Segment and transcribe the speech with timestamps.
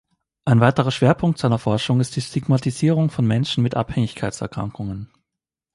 [0.45, 5.11] Ein weiterer Schwerpunkt seiner Forschung ist die Stigmatisierung von Menschen mit Abhängigkeitserkrankungen.